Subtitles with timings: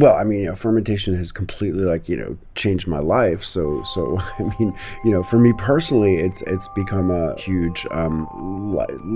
[0.00, 3.44] Well, I mean, you know, fermentation has completely like you know changed my life.
[3.44, 8.26] So, so I mean, you know, for me personally, it's it's become a huge um,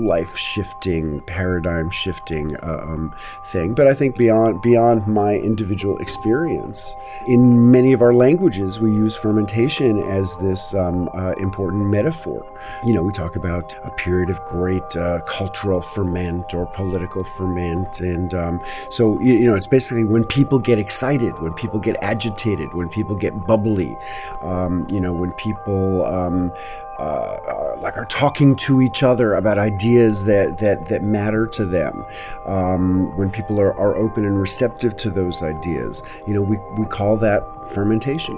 [0.05, 3.15] life shifting, paradigm shifting uh, um,
[3.47, 3.73] thing.
[3.73, 6.95] But I think beyond beyond my individual experience,
[7.27, 12.45] in many of our languages, we use fermentation as this um, uh, important metaphor.
[12.85, 18.01] You know, we talk about a period of great uh, cultural ferment or political ferment,
[18.01, 18.61] and um,
[18.91, 22.89] so you, you know, it's basically when people get excited, when people get agitated, when
[22.89, 23.97] people get bubbly,
[24.41, 26.51] um, you know, when people um,
[26.99, 31.65] uh, uh, like are talking to each other about ideas that that that matter to
[31.65, 32.05] them.
[32.45, 36.85] Um, when people are, are open and receptive to those ideas, you know, we, we
[36.85, 38.35] call that fermentation.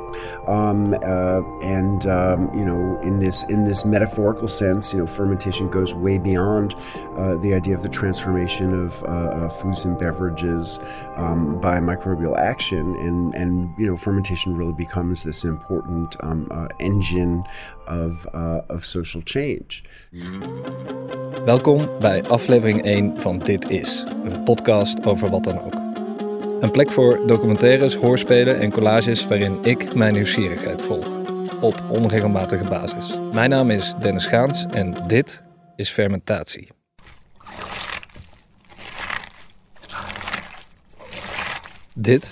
[0.48, 5.70] Um, uh, and um, you know, in this in this metaphorical sense, you know, fermentation
[5.70, 6.76] goes way beyond
[7.16, 10.80] uh, the idea of the transformation of uh, foods and beverages
[11.16, 16.68] um, by microbial action, and and you know, fermentation really becomes this important um, uh,
[16.80, 17.44] engine
[17.90, 19.82] of, uh, of social change.
[21.46, 25.76] Welkom bij aflevering 1 van Dit Is, een podcast over wat dan ook.
[26.60, 31.08] Een plek voor documentaires, hoorspelen en collages waarin ik mijn nieuwsgierigheid volg.
[31.62, 33.18] Op onregelmatige basis.
[33.34, 35.44] Mijn naam is Dennis Gaans en dit
[35.76, 36.68] is fermentatie.
[41.94, 42.32] Dit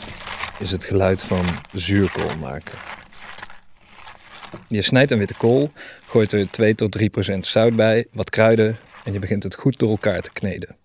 [0.59, 2.94] is het geluid van zuurkool maken.
[4.67, 5.71] Je snijdt een witte kool,
[6.05, 9.79] gooit er 2 tot 3 procent zout bij, wat kruiden en je begint het goed
[9.79, 10.75] door elkaar te kneden.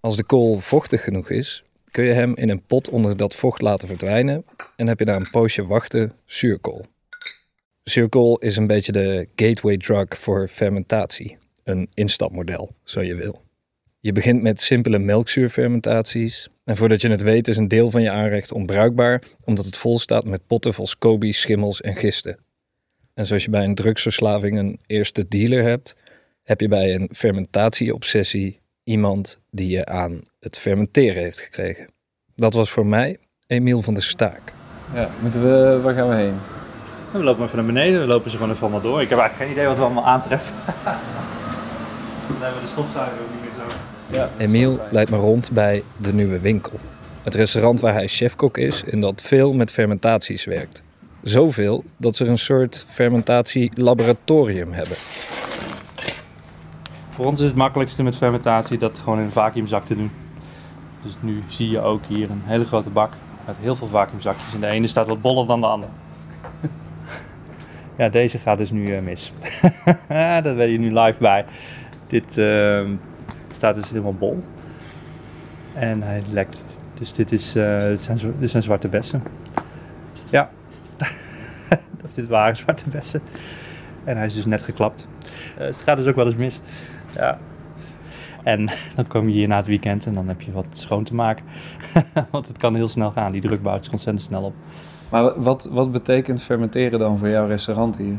[0.00, 3.60] Als de kool vochtig genoeg is, kun je hem in een pot onder dat vocht
[3.60, 4.44] laten verdwijnen
[4.76, 6.86] en heb je na een poosje wachten zuurkool.
[7.82, 13.42] Zuurkool is een beetje de gateway drug voor fermentatie, een instapmodel, zo je wil.
[14.00, 16.48] Je begint met simpele melkzuurfermentaties.
[16.66, 19.98] En voordat je het weet is een deel van je aanrecht onbruikbaar, omdat het vol
[19.98, 22.38] staat met potten vol scobies, schimmels en gisten.
[23.14, 25.96] En zoals je bij een drugsverslaving een eerste dealer hebt,
[26.42, 31.88] heb je bij een fermentatieobsessie iemand die je aan het fermenteren heeft gekregen.
[32.34, 34.52] Dat was voor mij Emiel van der Staak.
[34.94, 36.34] Ja, moeten we, waar gaan we heen?
[37.12, 39.02] We lopen even naar beneden, we lopen ze gewoon even allemaal door.
[39.02, 40.54] Ik heb eigenlijk geen idee wat we allemaal aantreffen.
[42.28, 43.95] Dan hebben we de stofzuiger ook niet meer zo.
[44.10, 46.78] Ja, Emiel leidt me rond bij de Nieuwe Winkel.
[47.22, 50.82] Het restaurant waar hij chefkok is en dat veel met fermentaties werkt.
[51.22, 54.96] Zoveel dat ze er een soort fermentatielaboratorium hebben.
[57.10, 60.10] Voor ons is het makkelijkste met fermentatie dat gewoon in een vacuümzak te doen.
[61.02, 63.12] Dus nu zie je ook hier een hele grote bak
[63.46, 64.54] met heel veel vacuümzakjes.
[64.54, 65.92] En de ene staat wat boller dan de andere.
[67.98, 69.32] ja, deze gaat dus nu uh, mis.
[70.08, 71.44] Daar ben je nu live bij.
[72.06, 72.88] Dit, uh,
[73.56, 74.42] staat dus helemaal bol.
[75.74, 76.64] En hij lekt.
[76.94, 79.22] Dus dit, is, uh, dit, zijn, dit zijn zwarte bessen.
[80.30, 80.50] Ja,
[82.04, 83.22] of dit waren zwarte bessen.
[84.04, 85.08] En hij is dus net geklapt.
[85.58, 86.60] Uh, het gaat dus ook wel eens mis.
[87.14, 87.38] Ja.
[88.42, 91.14] En dan kom je hier na het weekend en dan heb je wat schoon te
[91.14, 91.44] maken.
[92.30, 93.32] Want het kan heel snel gaan.
[93.32, 94.54] Die druk bouwt zich ontzettend snel op.
[95.08, 98.18] Maar wat, wat betekent fermenteren dan voor jouw restaurant hier?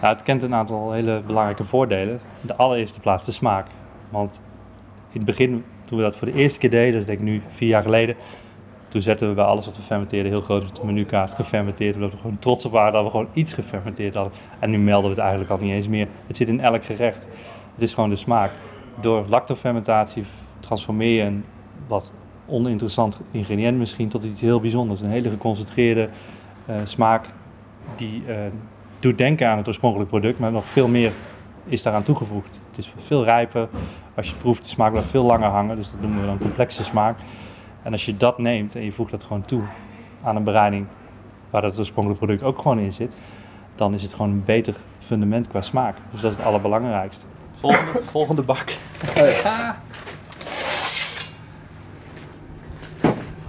[0.00, 2.20] Nou, het kent een aantal hele belangrijke voordelen.
[2.40, 3.66] De allereerste plaats de smaak.
[4.10, 4.40] Want
[5.12, 7.24] in het begin, toen we dat voor de eerste keer deden, dat is denk ik
[7.24, 8.16] nu vier jaar geleden,
[8.88, 11.94] toen zetten we bij alles wat we fermenteerden heel groot op de menukaart gefermenteerd.
[11.94, 14.32] Omdat we gewoon trots op waren dat we gewoon iets gefermenteerd hadden.
[14.58, 16.08] En nu melden we het eigenlijk al niet eens meer.
[16.26, 17.28] Het zit in elk gerecht.
[17.74, 18.52] Het is gewoon de smaak.
[19.00, 20.24] Door lactofermentatie
[20.60, 21.44] transformeer je een
[21.86, 22.12] wat
[22.46, 25.00] oninteressant ingrediënt misschien tot iets heel bijzonders.
[25.00, 26.08] Een hele geconcentreerde
[26.68, 27.26] uh, smaak
[27.96, 28.36] die uh,
[28.98, 31.12] doet denken aan het oorspronkelijke product, maar nog veel meer
[31.66, 32.60] is daaraan toegevoegd.
[32.86, 33.68] Het is veel rijper.
[34.14, 35.76] Als je proeft, de smaak blijft veel langer hangen.
[35.76, 37.18] Dus dat noemen we dan complexe smaak.
[37.82, 39.62] En als je dat neemt en je voegt dat gewoon toe
[40.22, 40.86] aan een bereiding
[41.50, 43.16] waar het oorspronkelijke product ook gewoon in zit,
[43.74, 45.96] dan is het gewoon een beter fundament qua smaak.
[46.10, 47.26] Dus dat is het allerbelangrijkste.
[47.54, 48.74] Volgende, volgende bak.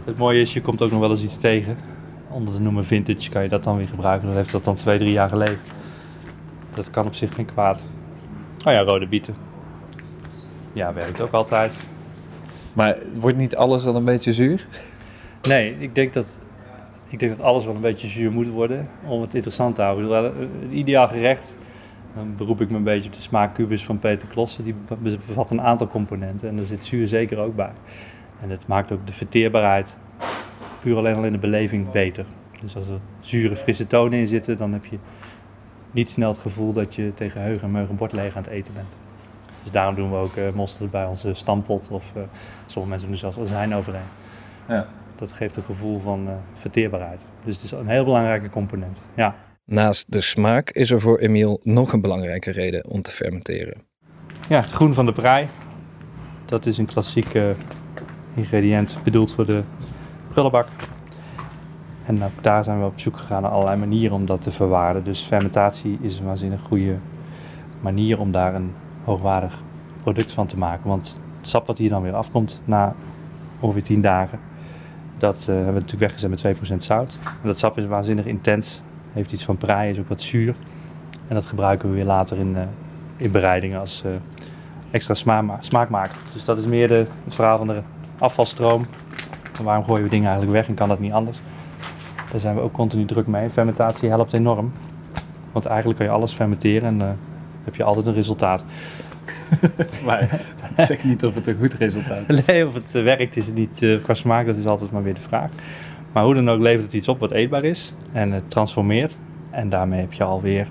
[0.05, 1.77] Het mooie is, je komt ook nog wel eens iets tegen.
[2.29, 4.27] Onder de noemer vintage kan je dat dan weer gebruiken.
[4.27, 5.59] Dan heeft dat dan twee, drie jaar geleden.
[6.73, 7.84] Dat kan op zich geen kwaad.
[8.66, 9.35] Oh ja, rode bieten.
[10.73, 11.73] Ja, werkt ook altijd.
[12.73, 14.67] Maar wordt niet alles dan een beetje zuur?
[15.47, 16.40] Nee, ik denk dat,
[17.08, 20.34] ik denk dat alles wel een beetje zuur moet worden om het interessant te houden.
[20.41, 21.58] Een ideaal gerecht,
[22.16, 24.63] dan beroep ik me een beetje op de smaakkubus van Peter Klossen.
[24.63, 24.75] Die
[25.28, 27.72] bevat een aantal componenten en daar zit zuur zeker ook bij.
[28.41, 29.97] En het maakt ook de verteerbaarheid,
[30.79, 32.25] puur alleen al in de beleving, beter.
[32.61, 34.97] Dus als er zure, frisse tonen in zitten, dan heb je
[35.91, 38.52] niet snel het gevoel dat je tegen heug en meug een bord leeg aan het
[38.52, 38.96] eten bent.
[39.64, 42.23] Dus daarom doen we ook uh, mosterd bij onze stampot of uh,
[42.66, 44.09] sommige mensen doen zelfs azijn overheen.
[44.67, 44.88] Ja.
[45.16, 47.28] dat geeft een gevoel van uh, verteerbaarheid.
[47.46, 49.03] Dus het is een heel belangrijke component.
[49.16, 49.35] Ja.
[49.66, 53.82] Naast de smaak is er voor Emiel nog een belangrijke reden om te fermenteren.
[54.49, 55.47] Ja, het groen van de prei.
[56.46, 57.28] Dat is een klassiek
[58.35, 59.64] ingrediënt bedoeld voor de
[60.29, 60.67] prullenbak.
[62.05, 65.03] En ook daar zijn we op zoek gegaan naar allerlei manieren om dat te verwaarden.
[65.03, 66.97] Dus fermentatie is een waanzinnig goede
[67.79, 69.61] manier om daar een hoogwaardig
[70.01, 70.89] product van te maken.
[70.89, 72.95] Want het sap wat hier dan weer afkomt na
[73.59, 74.39] ongeveer 10 dagen,
[75.17, 77.19] dat uh, hebben we natuurlijk weggezet met 2% zout.
[77.23, 78.81] En dat sap is waanzinnig intens,
[79.13, 80.55] heeft iets van prei, is ook wat zuur.
[81.27, 82.61] En dat gebruiken we weer later in, uh,
[83.17, 84.11] in bereidingen als uh,
[84.91, 86.17] extra sma smaakmaker.
[86.33, 87.81] Dus dat is meer de, het verhaal van de
[88.17, 88.85] afvalstroom.
[89.57, 91.41] En waarom gooien we dingen eigenlijk weg en kan dat niet anders?
[92.31, 93.49] Daar zijn we ook continu druk mee.
[93.49, 94.72] Fermentatie helpt enorm.
[95.51, 97.11] Want eigenlijk kan je alles fermenteren en uh,
[97.63, 98.63] heb je altijd een resultaat.
[100.05, 100.41] maar
[100.78, 102.45] zeg niet of het een goed resultaat is.
[102.45, 105.03] Nee, of het uh, werkt is het niet uh, qua smaak, dat is altijd maar
[105.03, 105.49] weer de vraag.
[106.13, 109.17] Maar hoe dan ook levert het iets op wat eetbaar is en het transformeert.
[109.49, 110.67] En daarmee heb je alweer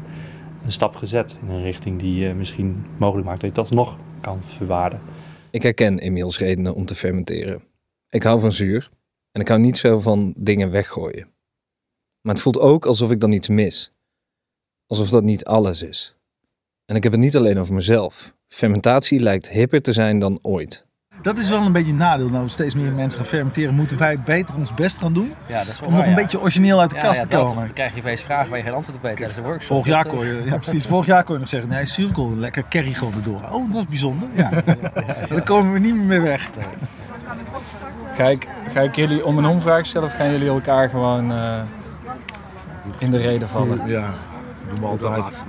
[0.64, 4.40] een stap gezet in een richting die misschien mogelijk maakt dat je het alsnog kan
[4.44, 5.00] verwaarden.
[5.50, 7.62] Ik herken Emiels redenen om te fermenteren.
[8.10, 8.90] Ik hou van zuur
[9.32, 11.28] en ik hou niet zo van dingen weggooien.
[12.20, 13.92] Maar het voelt ook alsof ik dan iets mis.
[14.86, 16.16] Alsof dat niet alles is.
[16.84, 18.32] En ik heb het niet alleen over mezelf.
[18.48, 20.88] Fermentatie lijkt hipper te zijn dan ooit.
[21.22, 22.28] Dat is wel een beetje een nadeel.
[22.28, 23.74] Nou, steeds meer mensen gaan fermenteren.
[23.74, 25.34] Moeten wij beter ons best gaan doen?
[25.46, 26.16] Ja, dat is wel om nog een ja.
[26.16, 27.64] beetje origineel uit de ja, kast ja, te komen.
[27.64, 29.76] Dan krijg je opeens vragen waar je geen antwoord op weet tijdens de workshop.
[29.76, 30.86] Vorig jaar kon eh, je, ja, precies.
[30.86, 33.42] Vorig jaar kon je nog zeggen, nee, cirkel, lekker curry gewoon erdoor.
[33.50, 34.28] Oh, dat is bijzonder.
[34.36, 34.62] Ja.
[35.28, 36.50] Dan komen we niet meer mee weg.
[38.14, 41.62] Ga ik, ga ik jullie om een omvraag stellen of gaan jullie elkaar gewoon uh,
[42.98, 43.86] in de reden vallen?
[43.86, 44.14] Ja,
[44.68, 45.44] dat doen we altijd.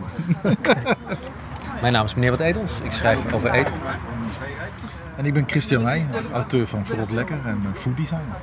[1.82, 2.80] Mijn naam is meneer Wat Etels.
[2.84, 3.74] Ik schrijf over eten.
[5.18, 8.38] En ik ben Christian Meij, auteur van Verrot Lekker en uh, food designer.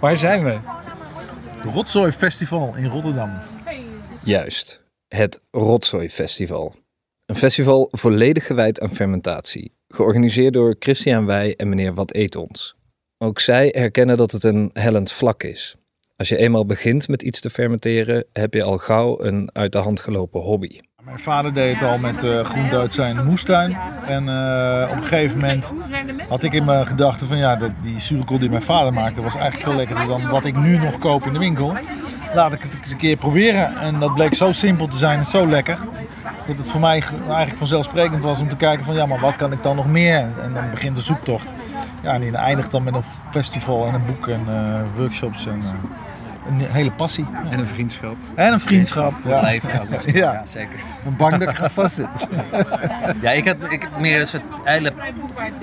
[0.00, 0.58] Waar zijn we?
[1.62, 3.30] Rotzooi Festival in Rotterdam.
[4.22, 6.74] Juist, het Rotzooi Festival.
[7.26, 9.72] Een festival volledig gewijd aan fermentatie.
[9.88, 12.76] Georganiseerd door Christian Wij en meneer Wat Eet Ons.
[13.18, 15.76] Ook zij herkennen dat het een hellend vlak is.
[16.18, 19.78] Als je eenmaal begint met iets te fermenteren, heb je al gauw een uit de
[19.78, 20.80] hand gelopen hobby.
[21.04, 23.76] Mijn vader deed het al met uh, groente uit zijn moestuin.
[24.06, 25.72] En uh, op een gegeven moment
[26.28, 29.34] had ik in mijn gedachten van ja, dat, die zuurkool die mijn vader maakte was
[29.34, 31.76] eigenlijk veel lekkerder dan wat ik nu nog koop in de winkel.
[32.34, 33.76] Laat ik het eens een keer proberen.
[33.76, 35.78] En dat bleek zo simpel te zijn en zo lekker.
[36.46, 39.52] Dat het voor mij eigenlijk vanzelfsprekend was om te kijken van ja, maar wat kan
[39.52, 40.28] ik dan nog meer?
[40.42, 41.54] En dan begint de zoektocht.
[42.02, 45.62] Ja, en die eindigt dan met een festival en een boek en uh, workshops en
[46.46, 47.26] een hele passie.
[47.32, 47.50] Ja.
[47.50, 48.16] En een vriendschap.
[48.34, 49.12] En een vriendschap.
[49.26, 49.40] Ja.
[49.40, 49.70] leven.
[50.12, 50.12] Ja.
[50.20, 50.42] ja.
[50.46, 50.78] zeker.
[51.06, 52.28] Een bang dat ik ga vastzitten.
[53.22, 54.92] ja, ik heb, ik heb meer een soort hele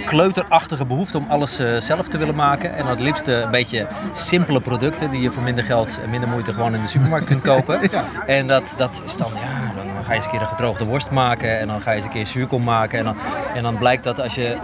[0.06, 2.76] kleuterachtige behoefte om alles uh, zelf te willen maken.
[2.76, 6.54] En het liefst een beetje simpele producten die je voor minder geld en minder moeite
[6.54, 7.80] gewoon in de supermarkt kunt kopen.
[8.26, 11.12] En dat, dat is dan, ja, dan ga je eens een keer een gedroogde worst
[11.12, 11.60] maken.
[11.60, 13.00] En dan ga je eens een keer zuurkool maken.
[13.00, 13.16] En dan,
[13.54, 14.58] en dan blijkt dat als je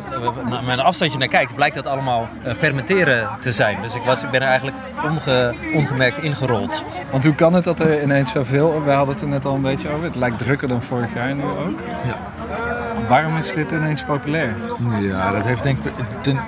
[0.49, 3.81] met een afstandje naar kijkt, blijkt dat allemaal uh, fermenteren te zijn.
[3.81, 6.83] Dus ik, was, ik ben er eigenlijk onge, ongemerkt ingerold.
[7.11, 9.61] Want hoe kan het dat er ineens zoveel, we hadden het er net al een
[9.61, 11.79] beetje over, het lijkt drukker dan vorig jaar nu ook.
[12.05, 12.90] Ja.
[13.11, 14.55] Waarom is dit ineens populair?
[14.99, 15.93] Ja, dat heeft denk ik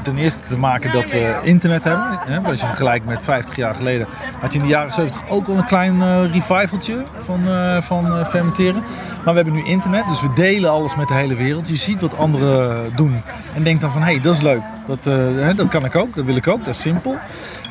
[0.03, 2.19] ten, eerste te maken dat we internet hebben.
[2.19, 2.39] Hè?
[2.39, 4.07] Als je vergelijkt met 50 jaar geleden
[4.39, 8.05] had je in de jaren 70 ook al een klein uh, revivaltje van, uh, van
[8.05, 8.83] uh, fermenteren.
[9.25, 11.69] Maar we hebben nu internet, dus we delen alles met de hele wereld.
[11.69, 13.21] Je ziet wat anderen doen
[13.55, 14.61] en denkt dan van hé, hey, dat is leuk.
[14.87, 17.15] Dat, hè, dat kan ik ook, dat wil ik ook, dat is simpel.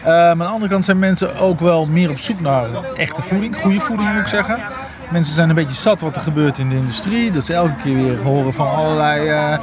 [0.05, 2.67] maar aan de andere kant zijn mensen ook wel meer op zoek naar
[2.97, 4.61] echte voeding, goede voeding moet ik zeggen.
[5.13, 7.31] Mensen zijn een beetje zat wat er gebeurt in de industrie.
[7.31, 9.59] Dat ze elke keer weer horen van allerlei uh,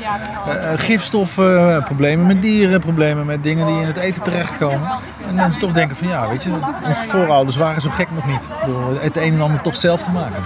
[0.75, 4.91] gifstoffen, problemen met dieren, problemen met dingen die in het eten terechtkomen.
[5.27, 6.51] En mensen toch denken van ja, weet je,
[6.83, 8.47] onze voorouders waren zo gek nog niet.
[8.65, 10.43] Door het een en ander toch zelf te maken.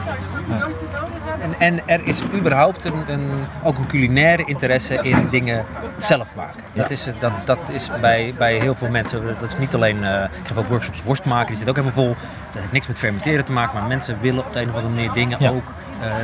[1.63, 3.29] En, er is überhaupt een, een,
[3.63, 5.65] ook een culinaire interesse in dingen
[5.97, 6.63] zelf maken.
[6.73, 10.23] Dat, is, dat, dat is bij, bij heel veel mensen, dat is niet alleen, uh,
[10.23, 12.15] ik geef ook workshops worst maken, die zit ook helemaal vol.
[12.51, 14.93] Dat heeft niks met fermenteren te maken, maar mensen willen op de een of andere
[14.93, 15.49] manier dingen ja.
[15.49, 15.71] ook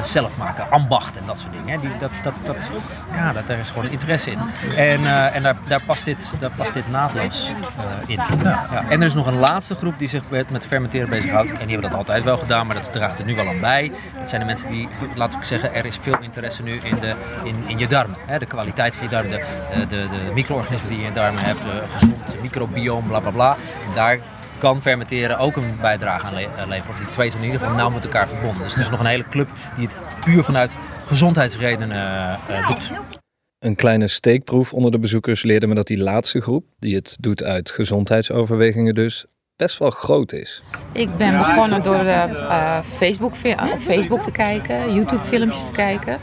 [0.01, 0.71] zelf maken.
[0.71, 1.69] Ambacht en dat soort dingen.
[1.69, 1.79] Hè.
[1.79, 2.69] Die, dat, dat, dat,
[3.13, 4.39] ja, dat, daar is gewoon interesse in.
[4.75, 7.53] En, uh, en daar, daar, past dit, daar past dit naadloos
[8.05, 8.19] in.
[8.43, 8.67] Ja.
[8.89, 11.49] En er is nog een laatste groep die zich met, met fermenteren bezighoudt.
[11.49, 13.91] En die hebben dat altijd wel gedaan, maar dat draagt er nu wel aan bij.
[14.17, 17.15] Dat zijn de mensen die, laat ik zeggen, er is veel interesse nu in, de,
[17.43, 18.17] in, in je darmen.
[18.25, 18.39] Hè.
[18.39, 19.45] De kwaliteit van je darmen, de,
[19.79, 23.31] de, de, de micro-organismen die je in je darmen hebt, de gezond microbiome, bla bla
[23.31, 23.55] bla.
[23.87, 24.19] En daar
[24.59, 26.89] kan fermenteren ook een bijdrage aan le leveren.
[26.89, 28.63] Of die twee zijn in ieder geval nauw met elkaar verbonden.
[28.63, 31.89] Dus er is nog een hele club die het puur vanuit gezondheidsredenen
[32.49, 32.91] uh, doet.
[33.59, 37.43] Een kleine steekproef onder de bezoekers leerde me dat die laatste groep, die het doet
[37.43, 39.25] uit gezondheidsoverwegingen dus,
[39.55, 40.63] best wel groot is.
[40.93, 43.31] Ik ben begonnen door uh, Facebook,
[43.71, 46.19] op Facebook te kijken, YouTube-filmpjes te kijken.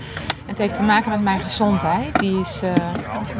[0.56, 2.18] Het heeft te maken met mijn gezondheid.
[2.18, 2.70] Die is uh,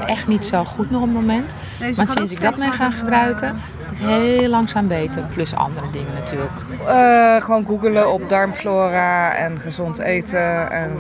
[0.07, 1.55] echt niet zo goed nog op het moment.
[1.97, 5.23] Maar sinds ik dat ben gaan gebruiken, wordt het heel langzaam beter.
[5.35, 6.53] Plus andere dingen natuurlijk.
[6.83, 10.71] Uh, gewoon googelen op darmflora en gezond eten.
[10.71, 10.97] En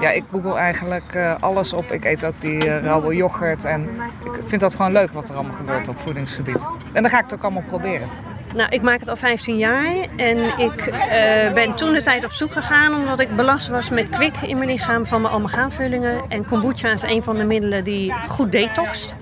[0.00, 1.92] ja, ik google eigenlijk alles op.
[1.92, 3.64] Ik eet ook die rauwe yoghurt.
[3.64, 3.82] En
[4.24, 6.68] ik vind dat gewoon leuk wat er allemaal gebeurt op voedingsgebied.
[6.92, 8.08] En dan ga ik het ook allemaal proberen.
[8.54, 12.32] Nou, ik maak het al 15 jaar en ik uh, ben toen de tijd op
[12.32, 16.24] zoek gegaan omdat ik belast was met kwik in mijn lichaam van mijn amalgaamvullingen.
[16.28, 19.16] En kombucha is een van de middelen die goed detoxt.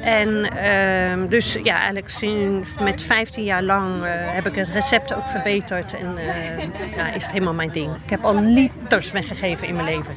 [0.00, 5.14] En uh, dus ja, eigenlijk sinds, met 15 jaar lang uh, heb ik het recept
[5.14, 7.94] ook verbeterd en uh, ja, is het helemaal mijn ding.
[8.04, 10.14] Ik heb al liters weggegeven in mijn leven.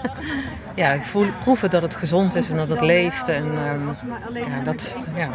[0.74, 3.96] ja, ik voel, proeven dat het gezond is en dat het leeft en um,
[4.32, 5.28] ja, dat, ja.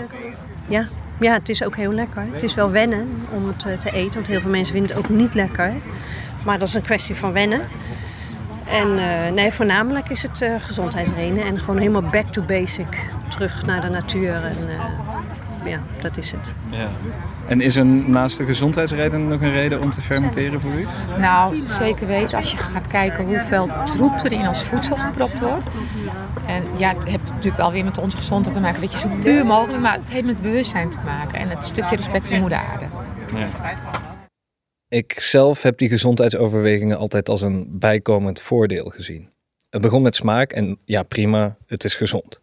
[0.67, 0.87] Ja,
[1.23, 2.23] ja, het is ook heel lekker.
[2.31, 5.05] Het is wel wennen om het eh, te eten, want heel veel mensen vinden het
[5.05, 5.73] ook niet lekker.
[6.45, 7.61] Maar dat is een kwestie van wennen.
[8.65, 13.11] En uh, nee, voornamelijk is het uh, gezondheidsreden en gewoon helemaal back to basic.
[13.29, 16.53] Terug naar de natuur en uh, ja, dat is het.
[16.71, 16.89] Ja.
[17.47, 20.87] En is er naast de gezondheidsreden nog een reden om te fermenteren voor u?
[21.17, 25.67] Nou, zeker weten als je gaat kijken hoeveel troep er in ons voedsel gepropt wordt.
[26.47, 28.81] En ja, het heeft natuurlijk wel weer met onze gezondheid te maken.
[28.81, 31.39] Dat je zo puur mogelijk, maar het heeft met bewustzijn te maken.
[31.39, 32.85] En het stukje respect voor moeder aarde.
[33.33, 33.49] Ja.
[34.87, 39.29] Ik zelf heb die gezondheidsoverwegingen altijd als een bijkomend voordeel gezien.
[39.69, 42.41] Het begon met smaak en ja, prima, het is gezond.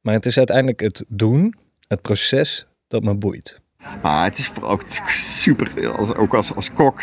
[0.00, 1.54] Maar het is uiteindelijk het doen,
[1.88, 3.60] het proces, dat me boeit.
[4.02, 7.02] Maar het is ook super, als, ook als, als kok,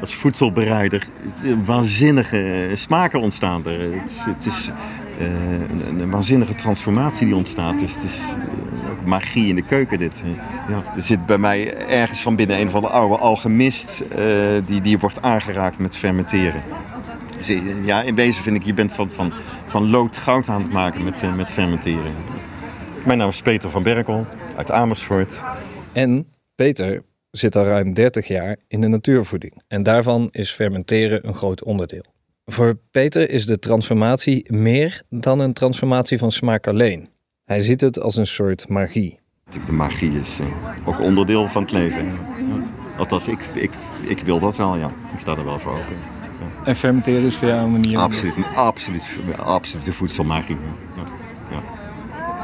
[0.00, 1.06] als voedselbereider,
[1.64, 4.00] waanzinnige smaken ontstaan er.
[4.00, 4.70] Het is, het is
[5.18, 7.78] uh, een, waanzinnige transformatie die ontstaat.
[7.78, 10.22] Dus het is uh, ook magie in de keuken dit.
[10.68, 14.18] Ja, er zit bij mij ergens van binnen een van de oude alchemist uh,
[14.64, 16.62] die, die wordt aangeraakt met fermenteren.
[17.36, 19.32] Dus ja, in wezen vind ik, je bent van, van,
[19.66, 22.14] van lood goud aan het maken met, met fermenteren.
[23.06, 24.26] Mijn naam is Peter van Berkel
[24.56, 25.42] uit Amersfoort.
[25.92, 29.62] En Peter zit al ruim 30 jaar in de natuurvoeding.
[29.68, 32.04] En daarvan is fermenteren een groot onderdeel.
[32.44, 37.08] Voor Peter is de transformatie meer dan een transformatie van smaak alleen.
[37.44, 39.18] Hij ziet het als een soort magie.
[39.66, 42.06] De magie is eh, ook onderdeel van het leven.
[42.06, 42.62] Ja.
[42.96, 43.70] Althans, ik, ik,
[44.06, 44.92] ik wil dat wel, ja.
[45.12, 45.96] Ik sta er wel voor open.
[46.40, 46.64] Ja.
[46.64, 47.98] En fermenteren is voor jou een manier?
[47.98, 50.56] Absoluut, absoluut, absoluut de voedselmagie.
[50.96, 51.04] Ja.
[51.50, 51.62] ja.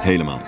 [0.00, 0.40] Helemaal.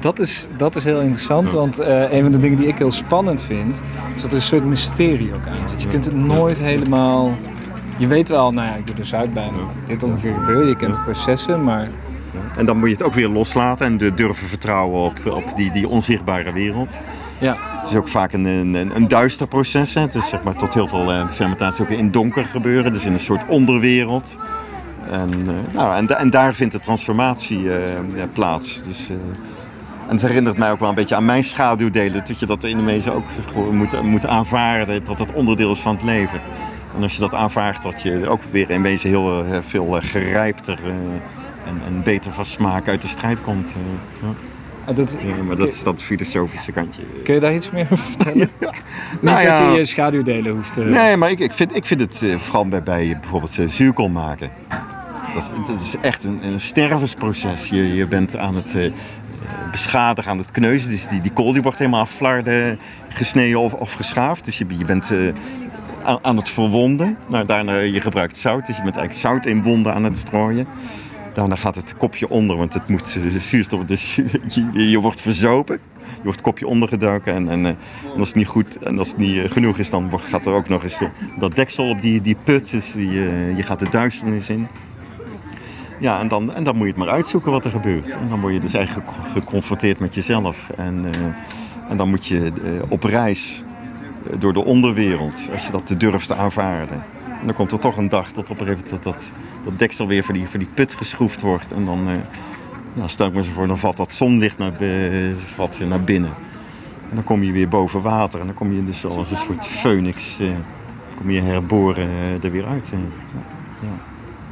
[0.00, 2.92] Dat is, dat is heel interessant, want uh, een van de dingen die ik heel
[2.92, 3.82] spannend vind,
[4.14, 5.82] is dat er een soort mysterie ook aan zit.
[5.82, 7.36] Je kunt het nooit helemaal
[7.98, 9.50] je weet wel, nou ja, ik doe zout bij.
[9.84, 10.68] Dit ongeveer gebeurt.
[10.68, 11.88] Je kent de processen, maar...
[12.56, 15.88] En dan moet je het ook weer loslaten en durven vertrouwen op, op die, die
[15.88, 17.00] onzichtbare wereld.
[17.38, 17.56] Ja.
[17.60, 19.94] Het is ook vaak een, een, een duister proces.
[19.94, 20.00] Hè.
[20.00, 22.92] Het is zeg maar tot heel veel uh, fermentatie ook in donker gebeuren.
[22.92, 24.38] Dus in een soort onderwereld.
[25.10, 27.72] En, uh, nou, en, en, daar vindt de transformatie uh,
[28.32, 28.82] plaats.
[28.82, 32.24] Dus, en het herinnert mij ook wel een beetje aan mijn schaduwdelen.
[32.26, 33.24] Dat je dat in de meeste ook
[33.72, 35.04] moet, moet aanvaarden.
[35.04, 36.40] Dat dat onderdeel is van het leven.
[36.96, 40.08] En als je dat aanvaardt, dat je ook weer in wezen heel eh, veel eh,
[40.08, 40.90] gerijpter eh,
[41.64, 43.74] en, en, beter van smaak uit de strijd komt.
[44.22, 44.28] Ja.
[44.84, 47.02] Ah, dat, ja, maar dat is dat filosofische kantje.
[47.24, 48.50] Kun je daar iets meer over vertellen?
[48.60, 48.72] ja.
[49.20, 50.80] nou, Niet dat je je schaduwdelen hoeft te...
[50.80, 54.50] Nee, maar ik, ik, vind, ik vind het vooral bij, bij bijvoorbeeld uh, zuurkool maken.
[55.32, 57.68] Dat is, dat is echt een, een stervensproces.
[57.68, 58.92] Je, je bent aan het uh,
[59.70, 60.90] beschadigen, aan het kneuzen.
[60.90, 64.44] Dus die, die kool die wordt helemaal flarden gesneden of, of geschaafd.
[64.44, 65.10] Dus je, je bent
[66.06, 67.16] aan, het verwonden.
[67.28, 70.66] Nou, daarna je gebruikt zout, dus je bent eigenlijk zout in wonden aan het strooien.
[71.34, 74.14] Daarna gaat het kopje onder, want het moet zuurstof, dus
[74.72, 75.80] je, je wordt verzopen.
[76.16, 77.70] Je wordt kopje ondergedoken en, en, eh,
[78.12, 80.52] en, als het niet goed en als het niet eh, genoeg is, dan gaat er
[80.52, 81.08] ook nog eens eh,
[81.38, 82.70] dat deksel op die, die put.
[82.70, 83.10] Dus die,
[83.56, 84.68] je gaat de duisternis in.
[86.00, 88.16] Ja, en dan, en dan moet je het maar uitzoeken wat er gebeurt.
[88.16, 90.70] En dan word je dus eigenlijk geconfronteerd met jezelf.
[90.76, 91.04] En,
[91.88, 92.52] en dan moet je
[92.88, 93.64] op reis
[94.38, 97.04] door de onderwereld, als je dat durft te aanvaarden.
[97.40, 99.30] En dan komt er toch een dag tot op een gegeven moment dat, dat,
[99.64, 101.72] dat deksel weer voor die, voor die put geschroefd wordt.
[101.72, 102.04] En dan,
[102.92, 104.72] nou, stel ik me zo voor, dan valt dat zonlicht naar,
[105.54, 106.34] valt naar binnen.
[107.10, 109.66] En dan kom je weer boven water en dan kom je dus als een soort
[109.66, 110.50] phoenix, uh,
[111.16, 112.92] kom je herboren uh, er weer uit.
[113.82, 113.88] Ja.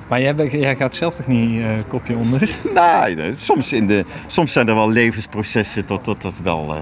[0.08, 2.56] Maar jij, jij, gaat zelf toch niet kopje onder?
[2.74, 6.74] Nee, soms, in de, soms zijn er wel levensprocessen dat dat, dat wel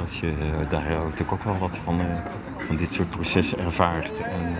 [0.00, 2.06] dat je eh, daar natuurlijk ook wel wat van, eh,
[2.66, 4.20] van dit soort processen ervaart.
[4.20, 4.54] En,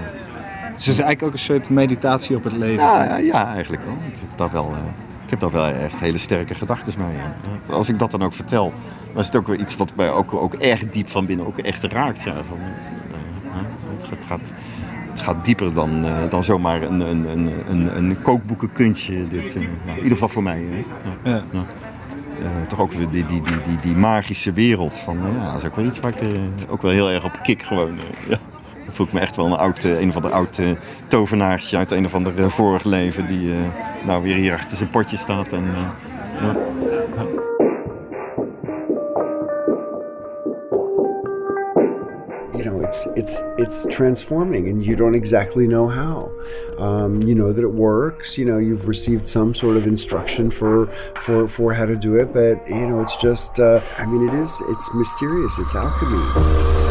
[0.74, 2.84] dus het is eigenlijk ook een soort meditatie op het leven?
[2.84, 3.94] Nou, ja, ja, eigenlijk wel.
[3.94, 4.70] Ik heb daar wel,
[5.24, 7.16] ik heb daar wel echt hele sterke gedachten mee.
[7.16, 7.74] Ja.
[7.74, 8.72] Als ik dat dan ook vertel,
[9.12, 11.58] dan is het ook weer iets wat mij ook, ook erg diep van binnen ook
[11.58, 12.22] echt raakt.
[12.22, 12.58] Ja, van,
[13.90, 14.52] het, het, gaat,
[15.08, 19.26] het gaat dieper dan, uh, dan zomaar een, een, een, een, een kookboekenkunstje.
[19.26, 20.84] Dit, uh, in ieder geval voor mij.
[21.24, 21.42] Ja.
[21.50, 21.64] Ja.
[22.68, 24.98] Toch ook weer die, die, die, die, die magische wereld.
[24.98, 27.62] Van, ja, dat is ook wel iets waar ik ook wel heel erg op kik
[27.62, 27.98] gewoon.
[28.28, 28.38] ja.
[28.84, 30.76] Dan voel ik me echt wel een, oud, een van de oude
[31.08, 33.26] tovenaartje uit een of ander vorig leven.
[33.26, 33.52] Die
[34.06, 35.52] nou weer hier achter zijn potje staat.
[35.52, 35.64] En,
[36.40, 36.56] ja.
[42.90, 46.32] It's it's it's transforming and you don't exactly know how.
[46.78, 50.86] Um, you know that it works you know you've received some sort of instruction for
[51.24, 54.34] for for how to do it but you know it's just uh, i mean it
[54.34, 56.89] is it's mysterious it's alchemy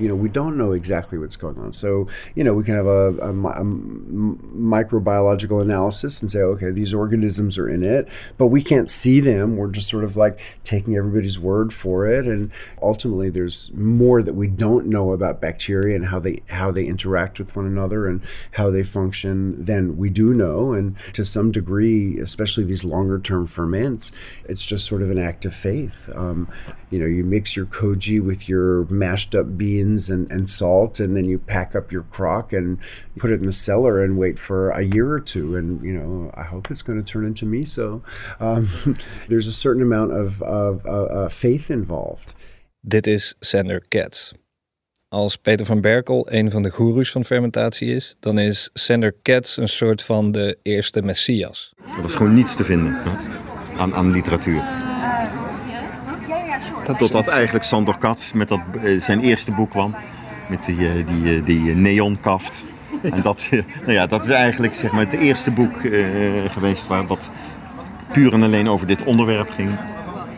[0.00, 1.72] you know, we don't know exactly what's going on.
[1.72, 6.94] So, you know, we can have a, a, a, microbiological analysis and say, okay, these
[6.94, 9.56] organisms are in it, but we can't see them.
[9.56, 12.26] We're just sort of like taking everybody's word for it.
[12.26, 16.84] And ultimately, there's more that we don't know about bacteria and how they how they
[16.84, 20.72] interact with one another and how they function than we do know.
[20.72, 24.12] And to some degree, especially these longer term ferments,
[24.48, 26.08] it's just sort of an act of faith.
[26.14, 26.48] Um,
[26.90, 31.16] you know, you mix your koji with your mashed up beans and, and salt, and
[31.16, 32.78] then you pack up your crock and
[33.18, 35.56] put it in the cellar and wait for a year or two.
[35.56, 38.02] And you know, I hope it's going to turn into miso.
[38.40, 38.68] Um,
[39.28, 42.34] there's a certain amount of, of uh, uh, faith involved.
[42.80, 44.32] Dit is Sander Katz.
[45.08, 49.56] Als Peter van Berkel een van de goeroes van fermentatie is, dan is Sander Katz
[49.56, 51.74] een soort van de eerste messias.
[51.96, 52.98] Er was gewoon niets te vinden
[53.76, 54.62] aan, aan literatuur.
[56.90, 58.60] Dat Totdat eigenlijk Sandor Katz met dat,
[58.98, 59.94] zijn eerste boek kwam.
[60.48, 62.64] Met die, die, die neonkaft.
[63.02, 63.48] En dat,
[63.80, 67.30] nou ja, dat is eigenlijk zeg maar, het eerste boek uh, geweest waar dat
[68.12, 69.70] puur en alleen over dit onderwerp ging.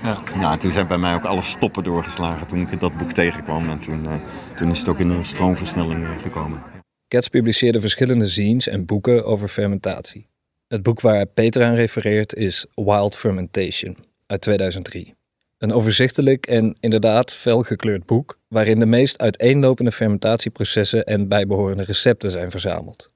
[0.03, 0.19] Ja.
[0.39, 3.69] Nou, toen zijn bij mij ook alle stoppen doorgeslagen toen ik dat boek tegenkwam.
[3.69, 4.15] En toen, uh,
[4.57, 6.63] toen is het ook in een stroomversnelling uh, gekomen.
[7.09, 10.27] Katz publiceerde verschillende zines en boeken over fermentatie.
[10.69, 15.15] Het boek waar Peter aan refereert is Wild Fermentation uit 2003.
[15.63, 22.51] Een overzichtelijk en inderdaad felgekleurd boek waarin de meest uiteenlopende fermentatieprocessen en bijbehorende recepten zijn
[22.51, 23.11] verzameld.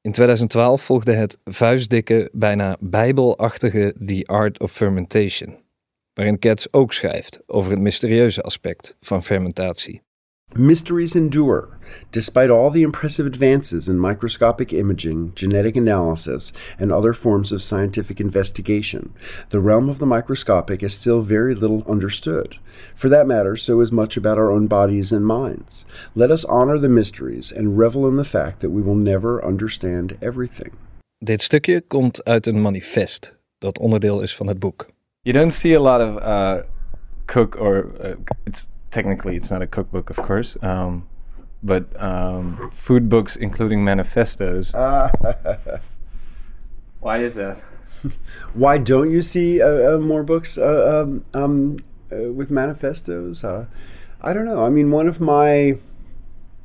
[0.00, 5.56] In 2012 volgde het vuistdikke, bijna bijbelachtige The Art of Fermentation,
[6.12, 10.02] waarin Katz ook schrijft over het mysterieuze aspect van fermentatie.
[10.54, 11.78] Mysteries endure,
[12.12, 18.20] despite all the impressive advances in microscopic imaging, genetic analysis, and other forms of scientific
[18.20, 19.12] investigation.
[19.50, 22.56] The realm of the microscopic is still very little understood.
[22.94, 25.84] For that matter, so is much about our own bodies and minds.
[26.14, 30.16] Let us honor the mysteries and revel in the fact that we will never understand
[30.22, 30.72] everything.
[31.24, 34.86] Dit stukje komt uit een manifest dat onderdeel is van het boek.
[35.22, 36.62] You don't see a lot of uh,
[37.26, 38.10] cook or uh,
[38.44, 41.06] it's technically it's not a cookbook, of course, um,
[41.62, 44.72] but um, food books including manifestos.
[47.00, 47.60] Why is that?
[48.54, 51.76] Why don't you see uh, uh, more books uh, um, um
[52.10, 53.44] uh, with manifestos?
[53.44, 53.66] Uh,
[54.22, 54.64] I don't know.
[54.64, 55.74] I mean, one of my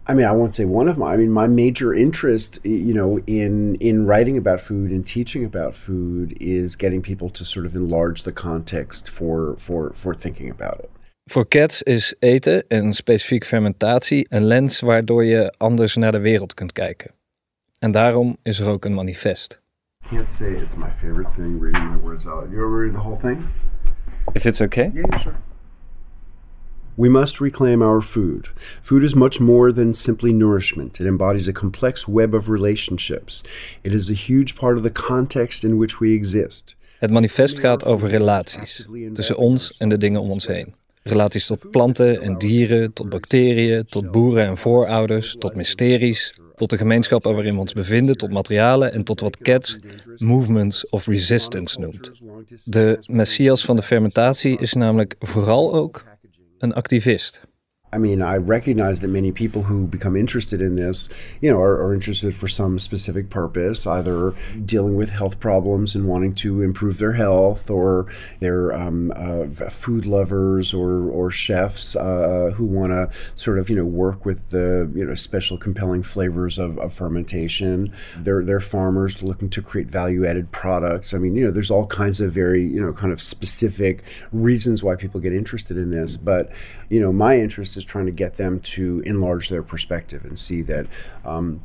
[0.07, 1.13] I mean, I won't say one of my.
[1.13, 5.75] I mean, my major interest, you know, in in writing about food and teaching about
[5.75, 10.79] food is getting people to sort of enlarge the context for for for thinking about
[10.79, 10.91] it.
[11.25, 16.53] Voor Cats is eten en specifiek fermentatie een lens waardoor je anders naar de wereld
[16.53, 17.11] kunt kijken.
[17.79, 19.61] En daarom is er ook een manifest.
[20.09, 22.49] Can't say it's my favorite thing reading my words out.
[22.51, 23.41] You ever read the whole thing?
[24.33, 24.91] If it's okay?
[24.93, 25.35] Yeah, sure.
[26.95, 28.51] We must reclaim our food.
[28.81, 30.99] Food is much more than simply nourishment.
[30.99, 33.43] It embodies a complex web of relationships.
[33.81, 36.75] It is a huge part of the context in which we exist.
[36.99, 40.73] Het manifest gaat over relaties tussen ons en de dingen om ons heen.
[41.03, 46.77] Relaties tot planten en dieren, tot bacteriën, tot boeren en voorouders, tot mysteries, tot de
[46.77, 49.79] gemeenschappen waarin we ons bevinden, tot materialen en tot wat Cats
[50.17, 52.11] movements of resistance noemt.
[52.63, 56.03] De messias van de fermentatie is namelijk vooral ook
[56.57, 57.41] een activist.
[57.93, 61.09] I mean, I recognize that many people who become interested in this,
[61.41, 66.07] you know, are, are, interested for some specific purpose, either dealing with health problems and
[66.07, 68.05] wanting to improve their health, or
[68.39, 73.75] they're um, uh, food lovers or or chefs uh, who want to sort of you
[73.75, 77.91] know work with the you know special compelling flavors of, of fermentation.
[78.17, 81.13] They're they're farmers looking to create value added products.
[81.13, 84.81] I mean, you know, there's all kinds of very you know kind of specific reasons
[84.81, 86.53] why people get interested in this, but
[86.87, 90.37] you know, my interest is is trying to get them to enlarge their perspective and
[90.37, 90.85] see that
[91.25, 91.61] um,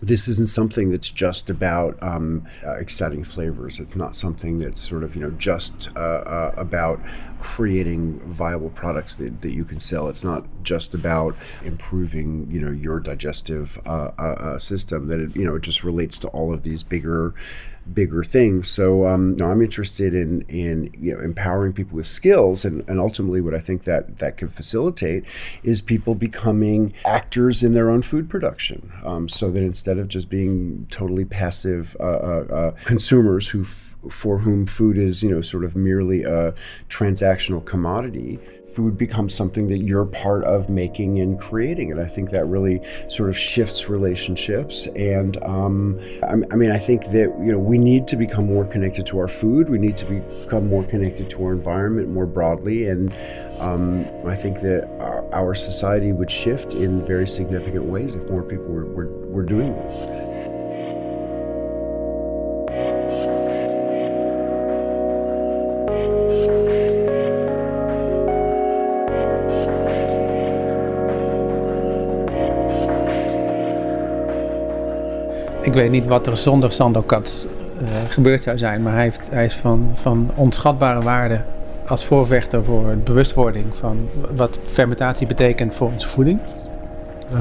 [0.00, 3.80] this isn't something that's just about um, uh, exciting flavors.
[3.80, 7.00] It's not something that's sort of you know just uh, uh, about
[7.40, 10.08] creating viable products that, that you can sell.
[10.08, 15.08] It's not just about improving you know your digestive uh, uh, uh, system.
[15.08, 17.34] That it you know it just relates to all of these bigger
[17.92, 18.68] bigger things.
[18.68, 23.40] So um, I'm interested in in you know empowering people with skills, and, and ultimately
[23.40, 25.24] what I think that that can facilitate
[25.62, 28.92] is people becoming actors in their own food production.
[29.04, 33.96] Um, so that instead of just being totally passive uh, uh, uh consumers who f-
[34.10, 36.54] for whom food is you know sort of merely a
[36.88, 41.90] transactional commodity food becomes something that you're part of making and creating.
[41.90, 44.86] And I think that really sort of shifts relationships.
[44.88, 49.06] And um, I, mean, I think that, you know, we need to become more connected
[49.06, 49.68] to our food.
[49.68, 52.88] We need to become more connected to our environment more broadly.
[52.88, 53.12] And
[53.58, 58.42] um, I think that our, our, society would shift in very significant ways if more
[58.42, 60.02] people were, were, were doing this.
[75.68, 77.46] Ik weet niet wat er zonder Sandokat
[77.82, 78.82] uh, gebeurd zou zijn.
[78.82, 81.40] Maar hij, heeft, hij is van, van onschatbare waarde
[81.86, 86.40] als voorvechter voor bewustwording van wat fermentatie betekent voor onze voeding.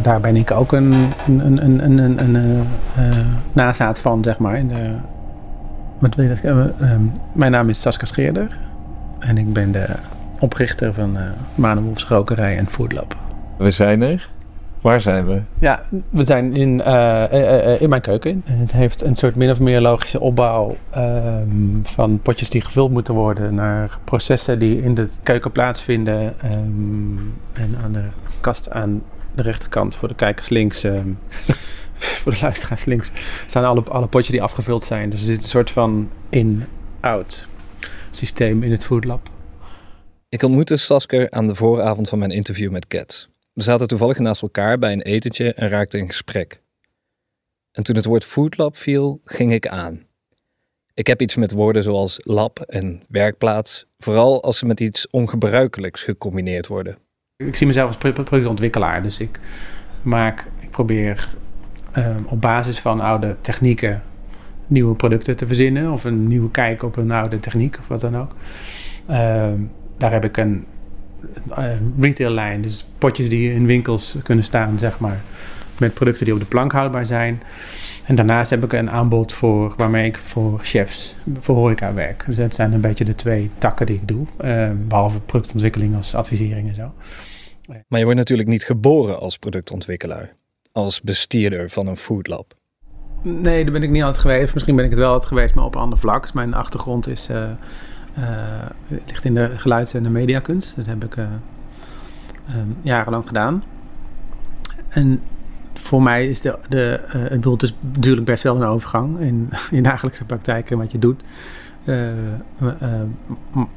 [0.02, 0.94] Daar ben ik ook een,
[1.28, 2.36] een, een, een, een, een
[3.00, 3.18] uh,
[3.52, 4.58] nazaat van, zeg maar.
[4.58, 4.92] In de,
[6.00, 6.44] wat wil dat?
[6.44, 6.96] Uh,
[7.32, 8.58] mijn naam is Saskia Scheerder
[9.20, 9.86] en ik ben de
[10.40, 11.22] oprichter van uh,
[11.56, 13.16] Manenwolfs Rokerij en Foodlab.
[13.58, 14.30] We zijn er.
[14.82, 15.42] Waar zijn we?
[15.60, 18.44] Ja, we zijn in, uh, uh, in mijn keuken.
[18.46, 23.14] Het heeft een soort min of meer logische opbouw ehm, van potjes die gevuld moeten
[23.14, 26.36] worden naar processen die in de keuken plaatsvinden.
[26.46, 28.04] Um, en aan de
[28.40, 29.04] kast aan
[29.36, 31.20] de rechterkant voor de kijkers links, um,
[32.22, 33.12] voor de luisteraars links,
[33.46, 35.10] staan alle, alle potjes die afgevuld zijn.
[35.10, 37.48] Dus er zit een soort van in-out
[38.12, 39.30] systeem in het foodlab.
[40.30, 43.30] Ik ontmoette Sasker aan de vooravond van mijn interview met Cats.
[43.58, 46.62] We zaten toevallig naast elkaar bij een etentje en raakten in gesprek.
[47.72, 50.06] En toen het woord foodlab viel, ging ik aan.
[50.94, 56.04] Ik heb iets met woorden zoals lab en werkplaats, vooral als ze met iets ongebruikelijks
[56.04, 56.98] gecombineerd worden.
[57.38, 59.40] Ik zie mezelf als productontwikkelaar, dus ik
[60.02, 61.30] maak, ik probeer
[61.92, 64.04] ehm, op basis van oude technieken
[64.68, 68.18] nieuwe producten te verzinnen of een nieuwe kijk op een oude techniek of wat dan
[68.18, 68.32] ook.
[69.08, 69.60] Ehm,
[69.98, 70.66] daar heb ik een
[72.00, 72.62] retaillijn.
[72.62, 75.22] Dus potjes die in winkels kunnen staan, zeg maar.
[75.80, 77.42] Met producten die op de plank houdbaar zijn.
[78.06, 82.24] En daarnaast heb ik een aanbod voor, waarmee ik voor chefs, voor horeca werk.
[82.26, 84.26] Dus dat zijn een beetje de twee takken die ik doe.
[84.42, 86.94] Uh, behalve productontwikkeling als advisering en zo.
[87.88, 90.34] Maar je wordt natuurlijk niet geboren als productontwikkelaar.
[90.72, 92.54] Als bestierder van een foodlab.
[93.24, 94.54] Nee, daar ben ik niet altijd geweest.
[94.54, 96.22] Misschien ben ik het wel altijd geweest, maar op een ander vlak.
[96.22, 97.30] Dus mijn achtergrond is...
[97.30, 97.50] Uh,
[98.88, 100.76] ligt in de geluids- en de mediakunst.
[100.76, 103.64] Dat heb ik um, jarenlang gedaan.
[104.88, 105.22] En
[105.74, 109.50] voor mij is de, de uh, het het is natuurlijk best wel een overgang in
[109.72, 111.24] je dagelijkse praktijk en wat je doet.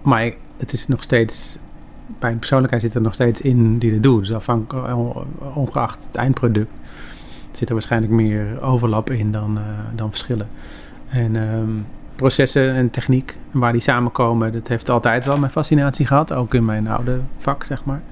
[0.02, 1.58] maar het is nog steeds,
[2.18, 4.26] bij een persoonlijkheid zit er nog steeds in die het doet.
[4.26, 4.48] Dus
[5.54, 6.80] ongeacht het eindproduct,
[7.50, 9.58] zit er waarschijnlijk meer overlap in dan,
[9.94, 10.48] dan verschillen.
[11.08, 11.86] En um,
[12.20, 16.32] processen en techniek, waar die samenkomen, dat heeft altijd wel mijn fascinatie gehad.
[16.32, 18.02] Ook in mijn oude vak, zeg maar.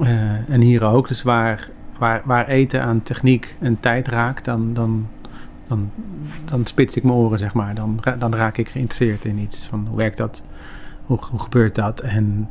[0.00, 1.08] Uh, en hier ook.
[1.08, 1.68] Dus waar,
[1.98, 5.08] waar, waar eten aan techniek en tijd raakt, dan, dan,
[5.68, 5.90] dan,
[6.44, 7.74] dan spits ik mijn oren, zeg maar.
[7.74, 9.66] Dan, dan raak ik geïnteresseerd in iets.
[9.66, 10.42] Van hoe werkt dat?
[11.04, 12.00] Hoe, hoe gebeurt dat?
[12.00, 12.48] En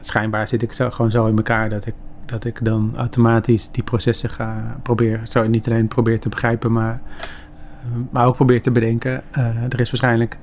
[0.00, 3.82] schijnbaar zit ik zo, gewoon zo in elkaar dat ik, dat ik dan automatisch die
[3.82, 5.26] processen ga proberen.
[5.26, 7.00] Zo niet alleen probeer te begrijpen, maar
[8.10, 9.22] maar ook probeer te bedenken.
[9.38, 10.38] Uh, er is waarschijnlijk,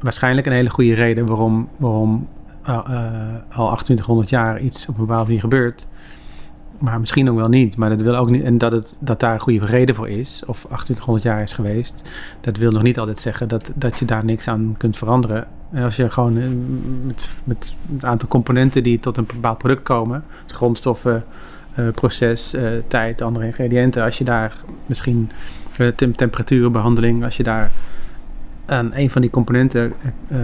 [0.00, 2.28] waarschijnlijk een hele goede reden waarom, waarom
[2.68, 2.74] uh,
[3.48, 5.88] al 2800 jaar iets op een bepaalde manier gebeurt.
[6.78, 7.76] Maar misschien ook wel niet.
[7.76, 8.42] Maar dat wil ook niet.
[8.42, 12.02] En dat, het, dat daar een goede reden voor is, of 2800 jaar is geweest,
[12.40, 15.46] dat wil nog niet altijd zeggen dat, dat je daar niks aan kunt veranderen.
[15.74, 16.34] Als je gewoon
[17.06, 21.24] met, met het aantal componenten die tot een bepaald product komen, grondstoffen,
[21.78, 22.54] uh, proces,
[22.86, 24.52] tijd, andere ingrediënten, als je daar
[24.86, 25.30] misschien
[25.80, 27.70] uh, temperaturenbehandeling, als je daar
[28.66, 29.92] aan een van die componenten
[30.28, 30.38] uh,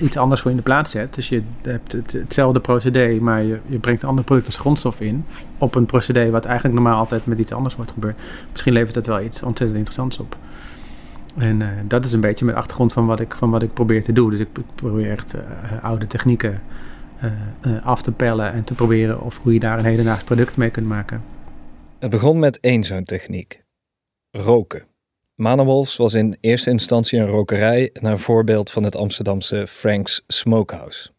[0.00, 1.14] iets anders voor in de plaats zet.
[1.14, 5.00] Dus je hebt het, hetzelfde procedé, maar je, je, brengt een ander product als grondstof
[5.00, 5.24] in.
[5.58, 8.20] Op een procedé wat eigenlijk normaal altijd met iets anders wordt gebeurd.
[8.50, 10.36] Misschien levert dat wel iets ontzettend interessants op.
[11.36, 14.02] En uh, dat is een beetje mijn achtergrond van wat ik, van wat ik probeer
[14.02, 14.30] te doen.
[14.30, 15.36] Dus ik, ik probeer echt
[15.82, 16.60] oude technieken
[17.82, 20.86] af te pellen en te proberen of hoe je daar een hedendaags product mee kunt
[20.86, 21.22] maken.
[21.98, 23.61] Het begon met één zo'n techniek:
[24.32, 24.82] roken.
[25.34, 31.10] Manewolfs was in eerste instantie een rokerij naar voorbeeld van het Amsterdamse Frank's Smokehouse.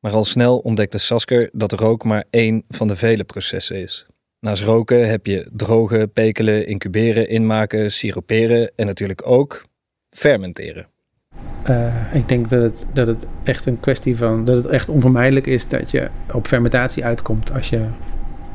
[0.00, 4.06] Maar al snel ontdekte Sasker dat rook maar één van de vele processen is.
[4.40, 9.64] Naast roken heb je drogen, pekelen, incuberen, inmaken, siroperen en natuurlijk ook
[10.10, 10.86] fermenteren.
[11.68, 15.46] Uh, ik denk dat het, dat het echt een kwestie van dat het echt onvermijdelijk
[15.46, 17.86] is dat je op fermentatie uitkomt als je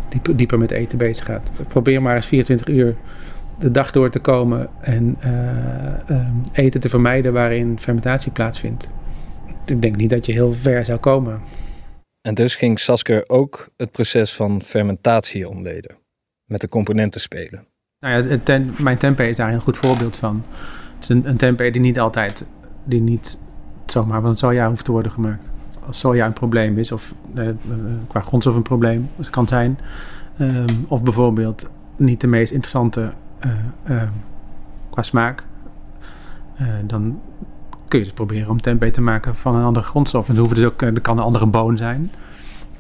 [0.10, 1.52] dieper, dieper met eten bezig gaat.
[1.68, 2.96] Probeer maar eens 24 uur
[3.60, 8.92] de dag door te komen en uh, uh, eten te vermijden waarin fermentatie plaatsvindt.
[9.66, 11.42] Ik denk niet dat je heel ver zou komen.
[12.22, 15.96] En dus ging Sasker ook het proces van fermentatie omleden.
[16.46, 17.66] Met de componenten spelen.
[18.00, 20.44] Nou ja, ten, mijn tempeh is daar een goed voorbeeld van.
[20.94, 22.46] Het is een, een tempeh die niet altijd,
[22.84, 23.40] die niet
[23.86, 25.52] zomaar van soja hoeft te worden gemaakt.
[25.86, 27.50] Als soja een probleem is, of uh,
[28.08, 29.80] qua grondstof een probleem kan zijn.
[30.42, 33.12] Um, of bijvoorbeeld niet de meest interessante
[33.88, 34.04] uh,
[34.90, 35.44] qua smaak.
[36.86, 37.20] dan
[37.88, 40.30] kun je dus proberen om tempeh te maken van een andere grondstof.
[40.30, 42.12] En dat, dus ook, dat kan een andere boon zijn.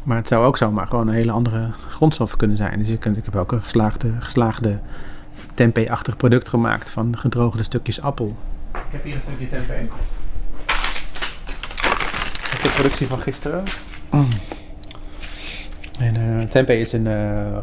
[0.03, 2.79] Maar het zou ook zomaar gewoon een hele andere grondstof kunnen zijn.
[2.79, 4.79] Dus je kunt, ik heb ook een geslaagde, geslaagde
[5.53, 8.37] tempeh-achtig product gemaakt van gedroogde stukjes appel.
[8.71, 9.77] Ik heb hier een stukje tempeh.
[12.49, 13.63] Het is de productie van gisteren.
[15.99, 17.57] En uh, tempeh is een uh,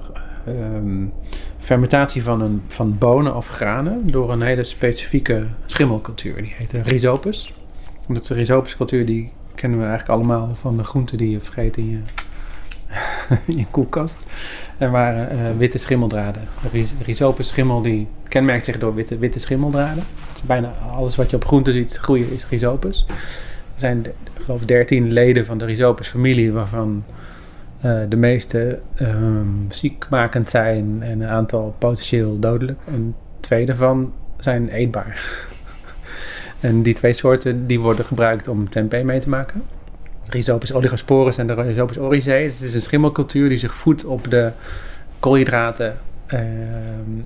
[0.48, 1.12] um,
[1.66, 6.42] fermentatie van, een, van bonen of granen door een hele specifieke schimmelcultuur.
[6.42, 7.54] Die heet rhizopus.
[8.06, 11.76] Omdat de rhizopus cultuur die kennen we eigenlijk allemaal van de groenten die je vergeet
[11.76, 12.00] in je,
[13.60, 14.18] in koelkast.
[14.78, 16.48] Er waren uh, witte schimmeldraden.
[16.72, 20.04] De rhizopus schimmel die kenmerkt zich door witte, witte schimmeldraden.
[20.44, 23.04] Bijna alles wat je op groenten ziet groeien is rhizopus.
[23.08, 23.14] Er
[23.74, 27.04] zijn, geloof ik, dertien leden van de rhizopus familie waarvan
[27.84, 32.82] uh, de meeste um, ziekmakend zijn en een aantal potentieel dodelijk.
[32.86, 35.46] En twee daarvan zijn eetbaar.
[36.60, 39.62] en die twee soorten die worden gebruikt om tempeh mee te maken.
[40.28, 42.42] Rhizopus oligosporus en de Rhizopus oryzae.
[42.42, 44.52] Het is een schimmelcultuur die zich voedt op de
[45.20, 45.96] koolhydraten
[46.28, 46.40] uh,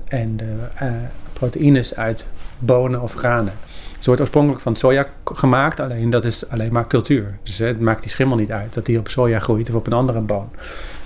[0.09, 0.93] en de uh,
[1.41, 2.27] proteïnes uit
[2.59, 3.53] bonen of granen.
[3.99, 7.39] Ze wordt oorspronkelijk van soja gemaakt, alleen dat is alleen maar cultuur.
[7.43, 9.87] Dus hè, het maakt die schimmel niet uit dat die op soja groeit of op
[9.87, 10.49] een andere boon.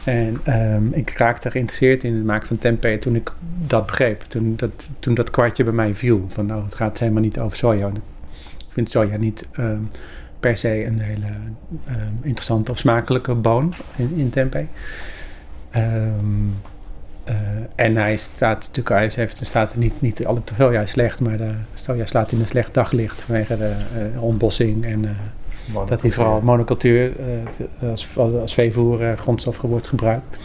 [0.05, 3.33] En um, ik raakte geïnteresseerd in het maken van tempeh toen ik
[3.67, 4.23] dat begreep.
[4.23, 6.27] Toen dat, toen dat kwartje bij mij viel.
[6.29, 7.89] Van nou, het gaat helemaal niet over soja.
[7.89, 9.89] ik vind soja niet um,
[10.41, 11.27] per se een hele
[11.89, 14.67] um, interessante of smakelijke boon in, in tempeh.
[17.29, 17.35] Uh,
[17.75, 22.05] en hij staat natuurlijk, hij heeft, staat niet, niet alle soja slecht, maar de soja
[22.05, 23.75] slaat in een slecht daglicht vanwege de
[24.15, 25.11] uh, ontbossing en uh,
[25.87, 27.13] dat hij vooral monocultuur
[27.91, 30.37] als, als veevoer grondstof wordt gebruikt.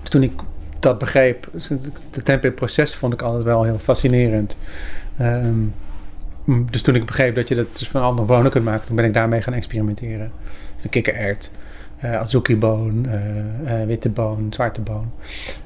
[0.00, 0.32] Dus toen ik
[0.78, 1.48] dat begreep,
[2.10, 4.56] het tempeh-proces vond ik altijd wel heel fascinerend.
[5.20, 5.74] Um,
[6.70, 9.04] dus toen ik begreep dat je dat dus van andere bonen kunt maken, toen ben
[9.04, 10.32] ik daarmee gaan experimenteren.
[10.82, 11.50] Een kikkererwt
[12.04, 15.10] uh, azuki-boon, uh, uh, witte boon, zwarte boon.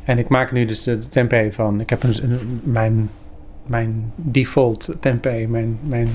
[0.05, 1.81] En ik maak nu dus de, tempeh van...
[1.81, 3.11] Ik heb een, mijn,
[3.67, 6.09] mijn default tempeh, mijn, mijn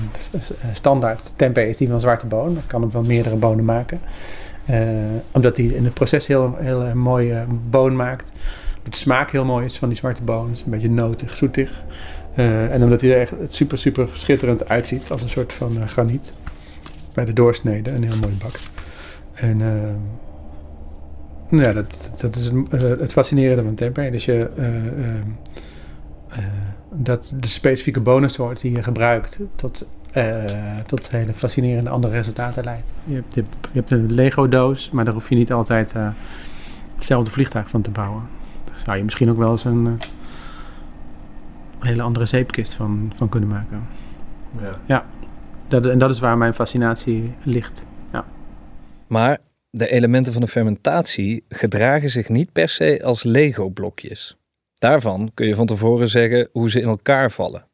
[0.72, 2.56] standaard tempeh is die van zwarte boon.
[2.56, 4.00] Ik kan hem van meerdere bonen maken.
[5.30, 8.32] omdat hij in het proces heel, heel mooie boon maakt.
[8.82, 10.50] De smaak heel mooi is van die zwarte boon.
[10.50, 11.82] is een beetje notig, zoetig.
[12.34, 15.10] en omdat hij er echt super, super schitterend uitziet.
[15.10, 16.34] Als een soort van graniet.
[17.12, 18.68] Bij de doorsnede en heel mooi bakt.
[19.34, 24.12] En uh, ja, dat, dat is het, uh, het fascinerende van tempeh.
[24.12, 24.66] Dus je, uh,
[26.92, 29.88] dat de specifieke bonensoort die je gebruikt tot,
[30.86, 32.92] tot hele fascinerende andere resultaten leidt.
[33.04, 35.94] Je hebt, je hebt een Lego-doos, maar daar hoef je niet altijd
[36.94, 38.22] hetzelfde vliegtuig van te bouwen.
[38.64, 40.00] Daar zou je misschien ook wel eens een
[41.78, 43.86] hele andere zeepkist van, van kunnen maken.
[44.60, 44.70] Ja.
[44.84, 45.04] ja.
[45.68, 47.86] Dat, en dat is waar mijn fascinatie ligt.
[49.14, 49.38] Maar
[49.70, 54.36] de elementen van de fermentatie gedragen zich niet per se als Lego-blokjes.
[54.78, 57.66] Daarvan kun je van tevoren zeggen hoe ze in elkaar vallen.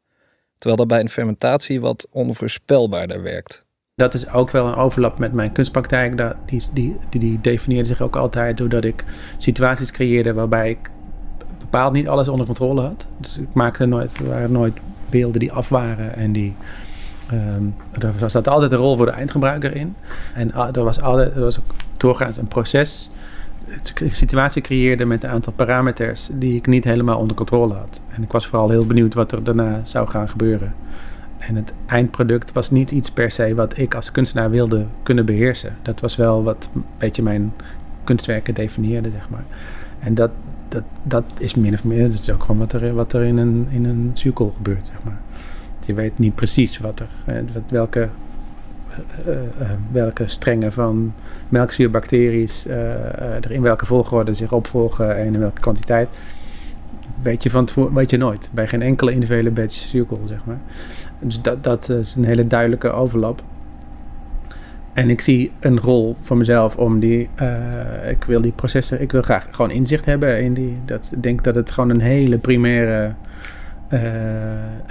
[0.57, 3.65] Terwijl dat bij een fermentatie wat onvoorspelbaarder werkt.
[3.95, 6.17] Dat is ook wel een overlap met mijn kunstpraktijk.
[6.45, 9.03] Die, die, die, die definieerde zich ook altijd doordat ik
[9.37, 10.89] situaties creëerde waarbij ik
[11.59, 13.07] bepaald niet alles onder controle had.
[13.17, 16.55] Dus ik maakte nooit, er waren nooit beelden die af waren en die
[17.33, 17.75] Um,
[18.21, 19.95] er zat altijd een rol voor de eindgebruiker in.
[20.33, 23.09] En uh, er was, altijd, was ook doorgaans een proces.
[23.93, 28.01] Een situatie creëerde met een aantal parameters die ik niet helemaal onder controle had.
[28.09, 30.73] En ik was vooral heel benieuwd wat er daarna zou gaan gebeuren.
[31.37, 35.75] En het eindproduct was niet iets per se wat ik als kunstenaar wilde kunnen beheersen.
[35.81, 37.53] Dat was wel wat een beetje mijn
[38.03, 39.45] kunstwerken definieerde, zeg maar.
[39.99, 40.31] En dat,
[40.67, 43.37] dat, dat is min of meer, dat is ook gewoon wat er, wat er in
[43.37, 45.19] een, in een cirkel gebeurt, zeg maar.
[45.91, 47.35] Je weet niet precies wat er, eh,
[47.69, 48.09] welke,
[49.27, 51.13] uh, uh, welke strengen van
[51.49, 52.49] melkzuurbacteriën
[53.41, 56.21] er in welke volgorde zich opvolgen en in welke kwantiteit.
[57.21, 58.49] Weet je, van weet je nooit.
[58.53, 60.59] Bij geen enkele individuele batch cirkel, zeg maar.
[61.19, 63.43] Dus dat, dat is een hele duidelijke overlap.
[64.93, 67.29] En ik zie een rol voor mezelf om die.
[68.07, 69.01] Ik wil die processen.
[69.01, 70.79] Ik wil graag gewoon inzicht hebben in die.
[70.85, 73.13] Dat, ik denk dat het gewoon een hele primaire.
[73.93, 74.01] Uh,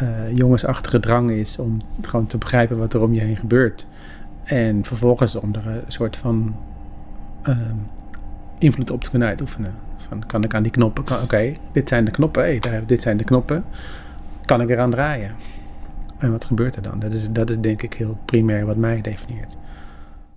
[0.03, 3.87] uh, jongensachtige drang is om gewoon te begrijpen wat er om je heen gebeurt.
[4.45, 6.57] En vervolgens om er een soort van
[8.59, 9.75] invloed op te kunnen uitoefenen.
[9.97, 11.23] Van, kan ik aan die knoppen.
[11.23, 12.43] Oké, dit zijn de knoppen.
[12.43, 13.65] Hey, daar, dit zijn de knoppen.
[14.45, 15.35] Kan ik eraan draaien?
[16.19, 16.99] En wat gebeurt er dan?
[16.99, 19.57] Dat is, dat is denk ik heel primair wat mij definieert.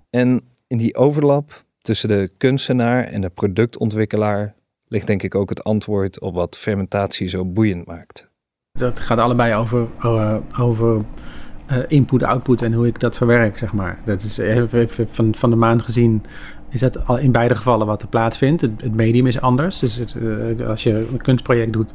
[0.09, 4.55] En in die overlap tussen de kunstenaar en de productontwikkelaar
[4.87, 8.31] ligt denk ik ook het antwoord op wat fermentatie zo boeiend maakt.
[8.79, 11.01] Dat gaat allebei over, uh, over
[11.71, 13.99] uh, input, output en hoe ik dat verwerk, zeg maar.
[14.05, 16.23] Dat is even, van, van de maan gezien
[16.69, 18.61] is dat al in beide gevallen wat er plaatsvindt.
[18.61, 19.79] Het, medium is anders.
[19.79, 21.93] Dus het, uh, als je een kunstproject doet,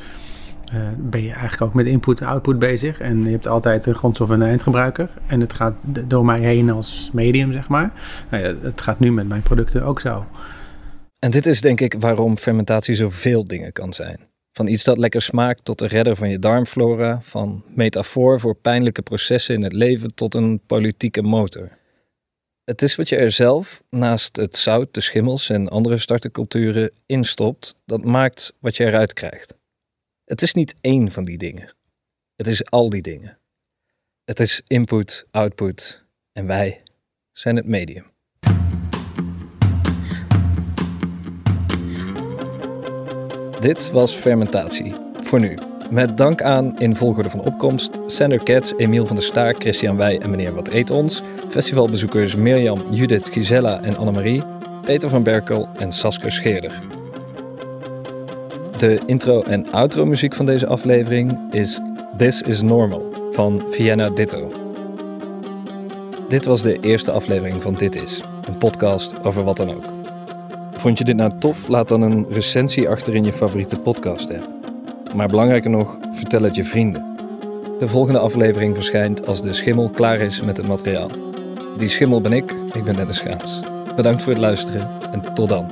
[0.96, 3.00] ben je eigenlijk ook met input en output bezig.
[3.00, 5.10] En je hebt altijd een grondstof en een eindgebruiker.
[5.26, 7.92] En het gaat door mij heen als medium, zeg maar.
[8.30, 10.26] Nou ja, het gaat nu met mijn producten ook zo.
[11.18, 14.28] En dit is denk ik waarom fermentatie zoveel dingen kan zijn.
[14.52, 17.20] Van iets dat lekker smaakt tot een redder van je darmflora.
[17.20, 21.78] Van metafoor voor pijnlijke processen in het leven tot een politieke motor.
[22.64, 27.76] Het is wat je er zelf, naast het zout, de schimmels en andere starterculturen, instopt,
[27.84, 29.54] dat maakt wat je eruit krijgt.
[30.24, 31.74] Het is niet één van die dingen.
[32.36, 33.38] Het is al die dingen.
[34.24, 36.80] Het is input, output en wij
[37.32, 38.04] zijn het medium.
[43.60, 44.94] Dit was fermentatie.
[45.14, 45.58] Voor nu.
[45.90, 50.18] Met dank aan in volgorde van opkomst Sander Katz, Emiel van der Staar, Christian Wij
[50.18, 51.22] en meneer Wat Eet Ons.
[51.48, 54.42] Festivalbezoekers Mirjam, Judith, Gisella en Annemarie.
[54.84, 56.72] Peter van Berkel en Saske Scheerder.
[58.76, 61.80] De intro en outro muziek van deze aflevering is
[62.16, 64.52] This is Normal van Vienna Ditto.
[66.28, 69.97] Dit was de eerste aflevering van Dit Is, een podcast over wat dan ook.
[70.78, 71.68] Vond je dit nou tof?
[71.68, 74.48] Laat dan een recensie achter in je favoriete podcast app.
[75.14, 77.16] Maar belangrijker nog, vertel het je vrienden.
[77.78, 81.10] De volgende aflevering verschijnt als de schimmel klaar is met het materiaal.
[81.76, 83.60] Die schimmel ben ik, ik ben Dennis Schaats.
[83.96, 85.70] Bedankt voor het luisteren en tot dan.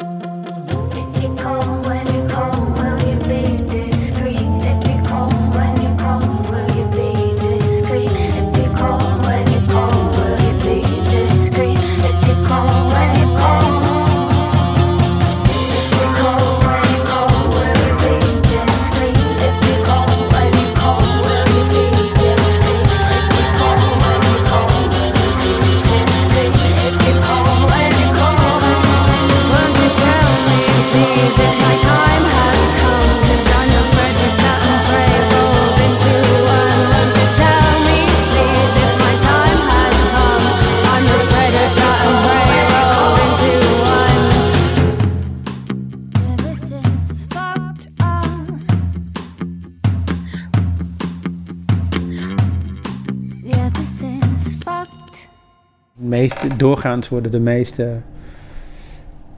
[56.56, 57.96] Doorgaans worden de meeste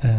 [0.04, 0.10] uh,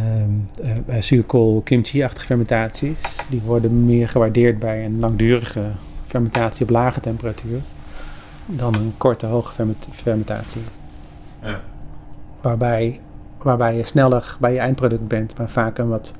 [0.87, 5.63] uh, zuurkool, kimchi-achtige fermentaties, die worden meer gewaardeerd bij een langdurige
[6.05, 7.61] fermentatie op lage temperatuur
[8.45, 10.61] dan een korte, hoge fermentatie.
[11.41, 11.61] Ja.
[12.41, 12.99] Waarbij,
[13.37, 16.13] waarbij je sneller bij je eindproduct bent, maar vaak een wat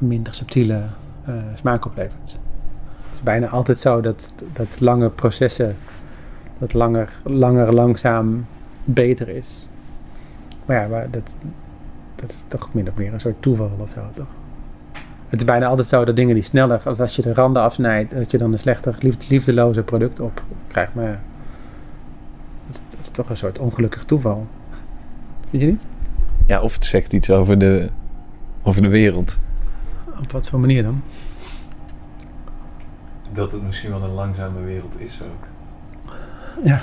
[0.00, 0.82] minder subtiele
[1.28, 2.40] uh, smaak oplevert.
[3.06, 5.76] Het is bijna altijd zo dat, dat lange processen,
[6.58, 8.46] dat langer, langer langzaam
[8.84, 9.68] beter is.
[10.66, 11.36] Maar ja, maar dat,
[12.14, 14.28] dat is toch min of meer een soort toeval of zo, toch?
[15.28, 18.14] Het is bijna altijd zo dat dingen die sneller, als, als je de randen afsnijdt,
[18.14, 18.96] dat je dan een slechter,
[19.28, 20.94] liefdeloze product op krijgt.
[20.94, 21.20] Maar
[22.66, 24.46] dat, dat is toch een soort ongelukkig toeval.
[25.50, 25.86] Vind je niet?
[26.46, 27.88] Ja, of het zegt iets over de,
[28.62, 29.40] over de wereld.
[30.18, 31.02] Op wat voor manier dan?
[33.32, 35.46] Dat het misschien wel een langzame wereld is ook.
[36.64, 36.80] Ja,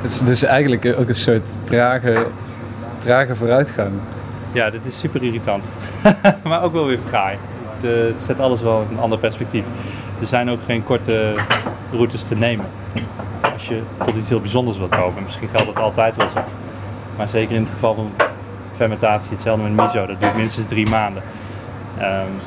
[0.00, 2.26] het is dus eigenlijk ook een soort trage,
[2.98, 3.92] trage vooruitgang.
[4.52, 5.68] Ja, dit is super irritant.
[6.44, 7.38] maar ook wel weer fraai.
[7.78, 9.64] Het, het zet alles wel in een ander perspectief.
[10.20, 11.34] Er zijn ook geen korte
[11.92, 12.66] routes te nemen.
[13.52, 15.22] als je tot iets heel bijzonders wilt komen.
[15.22, 16.40] Misschien geldt dat altijd wel zo.
[17.16, 18.12] Maar zeker in het geval van
[18.76, 21.22] fermentatie, hetzelfde met miso, dat duurt minstens drie maanden.
[22.00, 22.40] Um,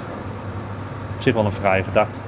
[1.15, 2.19] op zich wel een fraaie gedachte.